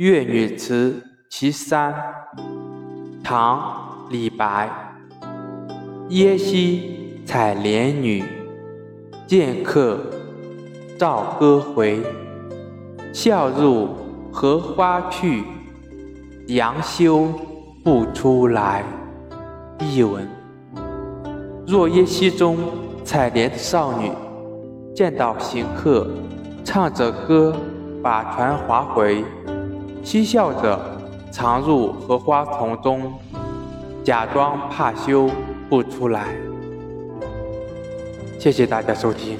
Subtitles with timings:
[0.00, 0.98] 越女词
[1.28, 1.94] 其三，
[3.22, 3.58] 唐·
[4.10, 4.66] 李白。
[6.08, 8.24] 耶溪采莲女，
[9.26, 10.00] 见客
[10.98, 12.00] 棹歌回。
[13.12, 13.90] 笑入
[14.32, 15.44] 荷花去，
[16.46, 17.28] 杨修
[17.84, 18.82] 不出来。
[19.80, 20.26] 译文：
[21.66, 22.56] 若耶溪中
[23.04, 24.10] 采莲的少女，
[24.94, 26.08] 见到行客，
[26.64, 27.54] 唱着歌
[28.02, 29.22] 把船划回。
[30.02, 30.78] 嬉笑着
[31.30, 33.12] 藏入荷花丛中，
[34.02, 35.28] 假装怕羞
[35.68, 36.34] 不出来。
[38.38, 39.38] 谢谢大家收听。